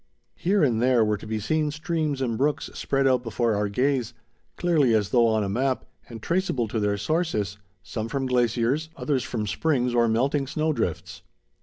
Here 0.35 0.63
and 0.63 0.81
there 0.81 1.05
were 1.05 1.17
to 1.19 1.27
be 1.27 1.39
seen 1.39 1.69
streams 1.69 2.21
and 2.23 2.35
brooks 2.35 2.71
spread 2.73 3.05
out 3.05 3.21
before 3.21 3.53
our 3.53 3.69
gaze, 3.69 4.15
clearly 4.57 4.95
as 4.95 5.09
though 5.09 5.27
on 5.27 5.43
a 5.43 5.47
map, 5.47 5.85
and 6.09 6.23
traceable 6.23 6.67
to 6.69 6.79
their 6.79 6.97
sources, 6.97 7.59
some 7.83 8.09
from 8.09 8.25
glaciers, 8.25 8.89
others 8.95 9.23
from 9.23 9.45
springs 9.45 9.93
or 9.93 10.07
melting 10.07 10.47
snow 10.47 10.73
drifts. 10.73 11.21